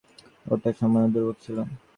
ওটা 0.45 0.69
সামান্য 0.79 1.07
দুর্ভাগ্য 1.13 1.41
ছিল। 1.43 1.57